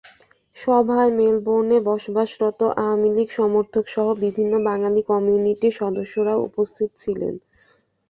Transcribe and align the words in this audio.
সভায় 0.57 1.11
মেলবোর্নে 1.17 1.77
বসবাসরত 1.89 2.59
আওয়ামী 2.77 3.09
লীগ 3.15 3.29
সমর্থকসহ 3.39 4.05
বিভিন্ন 4.23 4.53
বাঙালি 4.67 5.01
কমিউনিটির 5.11 5.77
সদস্যরাও 5.81 6.45
উপস্থিত 6.47 6.89
ছিলেন। 7.01 7.33